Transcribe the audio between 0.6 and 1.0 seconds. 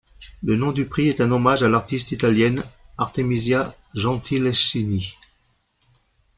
du